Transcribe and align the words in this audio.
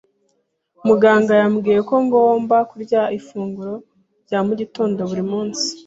Muganga 0.87 1.31
yambwiye 1.41 1.79
ko 1.89 1.95
ngomba 2.05 2.55
kurya 2.69 3.01
ifunguro 3.17 3.73
rya 4.23 4.39
mu 4.47 4.53
gitondo 4.61 4.99
buri 5.09 5.23
munsi. 5.31 5.67